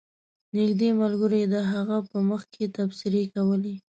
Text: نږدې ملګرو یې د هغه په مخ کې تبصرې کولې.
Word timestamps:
نږدې 0.55 0.89
ملګرو 1.01 1.35
یې 1.41 1.47
د 1.53 1.57
هغه 1.71 1.97
په 2.09 2.17
مخ 2.29 2.41
کې 2.53 2.65
تبصرې 2.75 3.23
کولې. 3.33 3.75